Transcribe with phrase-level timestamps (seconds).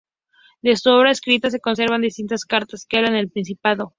[0.63, 3.89] De su obra escrita se conservan distintas cartas que hablan del "Principado".